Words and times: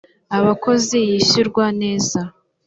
abakozi 0.37 0.97
yishyurwa 1.09 1.65
neza 1.81 2.19